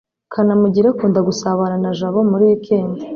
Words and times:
kanamugire 0.33 0.87
akunda 0.91 1.19
gusabana 1.27 1.75
na 1.83 1.91
jabo 1.97 2.19
muri 2.31 2.43
wikendi 2.49 3.01